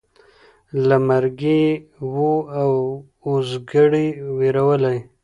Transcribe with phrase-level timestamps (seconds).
[0.87, 1.73] له مرګي یې
[2.13, 2.31] وو
[3.29, 4.97] اوزګړی وېرولی